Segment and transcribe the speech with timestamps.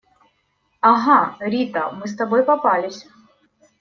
[0.91, 1.91] Ага, Рита!
[1.91, 3.05] Мы с тобой попались.